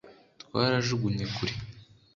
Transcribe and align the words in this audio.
twarajugunye 0.41 1.25
kure 1.35 1.53